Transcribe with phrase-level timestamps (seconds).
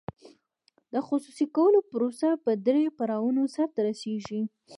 [0.93, 4.41] د خصوصي کولو پروسه په درې پړاوونو سر ته رسیږي.